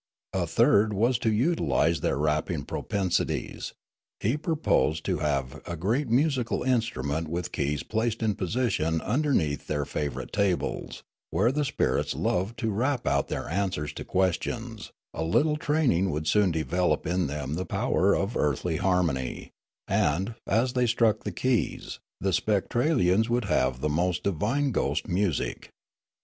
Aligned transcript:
A 0.33 0.47
third 0.47 0.93
was 0.95 1.19
to 1.19 1.31
utilise 1.31 1.99
their 1.99 2.17
rapping 2.17 2.63
propensities; 2.65 3.73
he 4.19 4.35
proposed 4.35 5.05
to 5.05 5.19
have 5.19 5.61
a 5.67 5.75
great 5.75 6.09
musical 6.09 6.63
instrument 6.63 7.27
with 7.27 7.51
keys 7.51 7.83
placed 7.83 8.23
in 8.23 8.33
position 8.33 8.99
underneath 9.01 9.67
their 9.67 9.85
favourite 9.85 10.31
tables, 10.33 11.03
where 11.29 11.51
the 11.51 11.63
spirits 11.63 12.15
loved 12.15 12.57
to 12.57 12.71
rap 12.71 13.05
out 13.05 13.27
their 13.27 13.47
answers 13.47 13.93
to 13.93 14.03
questions; 14.03 14.91
a 15.13 15.23
little 15.23 15.55
training 15.55 16.09
would 16.09 16.25
soon 16.25 16.49
develop 16.49 17.05
in 17.05 17.27
them 17.27 17.53
the 17.53 17.63
power 17.63 18.15
of 18.15 18.33
earthl}^ 18.33 18.79
harmonj^ 18.79 19.51
and, 19.87 20.33
as 20.47 20.73
they 20.73 20.87
struck 20.87 21.23
the 21.23 21.31
keys, 21.31 21.99
the 22.19 22.31
vSpectralians 22.31 23.29
would 23.29 23.45
have 23.45 23.81
the 23.81 23.87
most 23.87 24.23
divine 24.23 24.71
ghost 24.71 25.07
music. 25.07 25.69